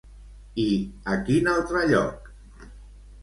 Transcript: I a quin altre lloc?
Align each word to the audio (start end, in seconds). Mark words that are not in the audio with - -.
I 0.61 0.65
a 1.15 1.17
quin 1.27 1.51
altre 1.53 1.83
lloc? 1.91 2.31